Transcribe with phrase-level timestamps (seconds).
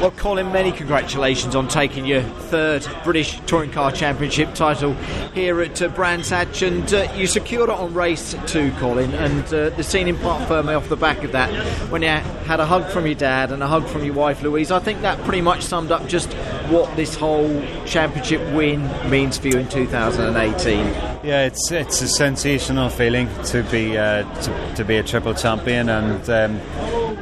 [0.00, 4.92] Well, Colin, many congratulations on taking your third British Touring Car Championship title
[5.32, 9.14] here at uh, Brands Hatch, and uh, you secured it on race two, Colin.
[9.14, 11.50] And uh, the scene in Parc Ferme off the back of that,
[11.90, 14.70] when you had a hug from your dad and a hug from your wife Louise,
[14.70, 16.30] I think that pretty much summed up just
[16.68, 21.15] what this whole championship win means for you in 2018.
[21.22, 25.88] Yeah, it's it's a sensational feeling to be uh, to, to, be a triple champion,
[25.88, 26.60] and um,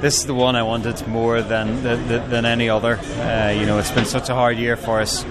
[0.00, 2.98] this is the one I wanted more than than, than any other.
[2.98, 5.24] Uh, you know, it's been such a hard year for us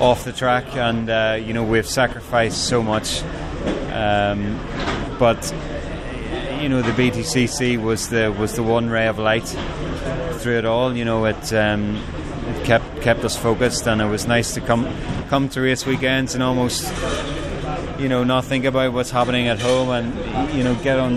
[0.00, 3.22] off the track, and uh, you know we've sacrificed so much.
[3.92, 4.58] Um,
[5.18, 5.52] but
[6.60, 9.46] you know, the BTCC was the was the one ray of light
[10.38, 10.96] through it all.
[10.96, 11.52] You know, it.
[11.52, 12.02] Um,
[12.46, 14.86] it kept kept us focused, and it was nice to come
[15.28, 16.84] come to race weekends and almost,
[17.98, 21.16] you know, not think about what's happening at home, and you know, get on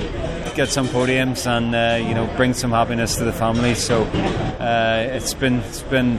[0.56, 3.76] get some podiums and uh, you know bring some happiness to the family.
[3.76, 6.18] So uh, it's been it's been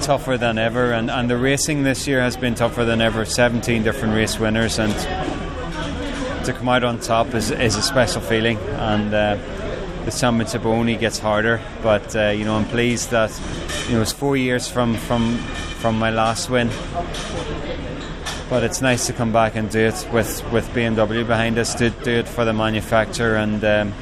[0.00, 3.24] tougher than ever, and, and the racing this year has been tougher than ever.
[3.24, 4.92] 17 different race winners, and
[6.44, 8.58] to come out on top is, is a special feeling.
[8.58, 9.38] And uh,
[10.04, 11.60] the championship only gets harder.
[11.82, 13.30] But uh, you know, I'm pleased that
[13.88, 15.36] you know it's four years from from
[15.80, 16.70] from my last win.
[18.50, 21.90] But it's nice to come back and do it with, with BMW behind us, to
[21.90, 23.94] do it for the manufacturer and um,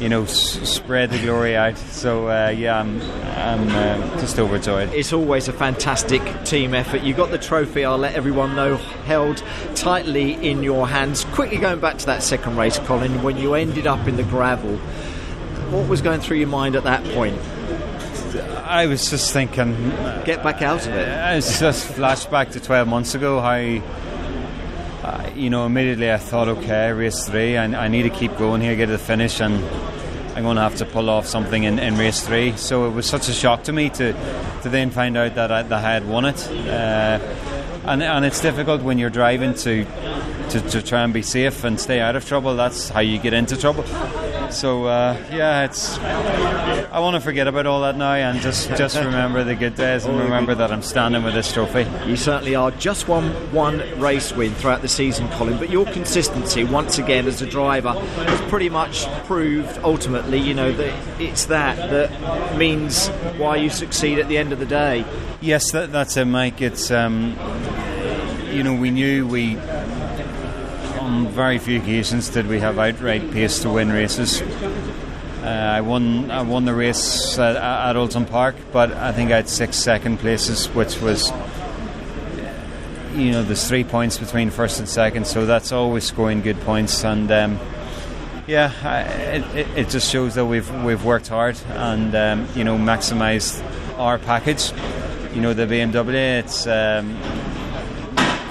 [0.00, 1.76] you know s- spread the glory out.
[1.76, 3.00] So uh, yeah, I'm,
[3.36, 4.92] I'm uh, just overjoyed.
[4.94, 7.02] It's always a fantastic team effort.
[7.02, 7.84] You got the trophy.
[7.84, 11.26] I'll let everyone know held tightly in your hands.
[11.26, 14.80] Quickly going back to that second race, Colin, when you ended up in the gravel
[15.70, 17.38] what was going through your mind at that point?
[18.34, 19.74] I was just thinking,
[20.24, 21.08] get back out of it.
[21.08, 23.40] I was just flashback to 12 months ago.
[23.40, 23.50] How,
[25.06, 28.60] uh, you know, immediately I thought, okay, race three, I, I, need to keep going
[28.60, 29.54] here, get to the finish, and
[30.36, 32.56] I'm going to have to pull off something in, in race three.
[32.56, 34.12] So it was such a shock to me to
[34.62, 36.48] to then find out that I, that I had won it.
[36.48, 37.18] Uh,
[37.86, 39.84] and and it's difficult when you're driving to,
[40.50, 42.56] to to try and be safe and stay out of trouble.
[42.56, 43.84] That's how you get into trouble.
[44.50, 45.98] So uh, yeah, it's.
[45.98, 50.04] I want to forget about all that now and just just remember the good days
[50.04, 51.86] and remember that I'm standing with this trophy.
[52.08, 52.70] You certainly are.
[52.72, 57.42] Just one one race win throughout the season, Colin, but your consistency once again as
[57.42, 63.56] a driver has pretty much proved ultimately, you know, that it's that that means why
[63.56, 65.04] you succeed at the end of the day.
[65.40, 66.60] Yes, that, that's it, Mike.
[66.62, 67.36] It's um,
[68.52, 69.56] you know we knew we
[71.04, 74.40] on very few occasions did we have outright pace to win races.
[74.40, 79.36] Uh, I won I won the race at, at Oulton Park, but I think I
[79.36, 81.30] had six second places, which was
[83.14, 87.04] you know there's three points between first and second, so that's always scoring good points
[87.04, 87.30] and.
[87.30, 87.60] Um,
[88.46, 92.76] yeah, it, it, it, just shows that we've we've worked hard and um, you know
[92.76, 93.64] maximised
[93.98, 94.70] our package.
[95.34, 97.16] You know the BMW, it's um,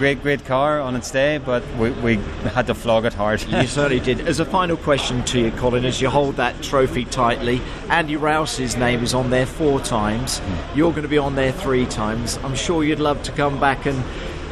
[0.03, 2.15] great, great car on its day, but we, we
[2.49, 3.41] had to flog it hard.
[3.43, 4.19] you certainly did.
[4.27, 8.75] As a final question to you, Colin, as you hold that trophy tightly, Andy Rouse's
[8.75, 10.39] name is on there four times.
[10.39, 10.77] Hmm.
[10.77, 12.37] You're going to be on there three times.
[12.43, 14.03] I'm sure you'd love to come back and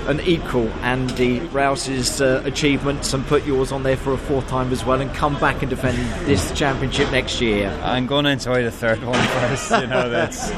[0.08, 4.72] and equal Andy Rouse's uh, achievements and put yours on there for a fourth time
[4.72, 7.70] as well and come back and defend this championship next year.
[7.84, 9.72] I'm going to enjoy the third one first.
[9.72, 10.50] You know, that's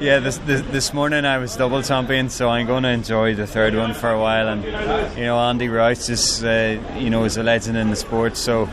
[0.00, 0.18] yeah.
[0.18, 3.74] This, this, this morning I was double champion, so I'm going to enjoy the third
[3.74, 4.48] one for a while.
[4.48, 8.36] And you know, Andy Rouse is uh, you know is a legend in the sport,
[8.36, 8.68] so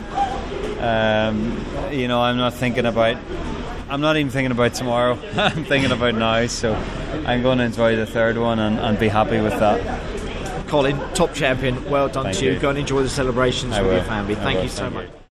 [0.80, 3.16] um, you know I'm not thinking about
[3.90, 5.18] I'm not even thinking about tomorrow.
[5.36, 6.46] I'm thinking about now.
[6.46, 6.74] So
[7.26, 10.68] I'm going to enjoy the third one and, and be happy with that.
[10.68, 11.90] Colin, top champion.
[11.90, 12.52] Well done Thank to you.
[12.52, 12.58] you.
[12.60, 13.96] Go and enjoy the celebrations I with will.
[13.96, 14.34] your family.
[14.36, 15.08] Thank you so much.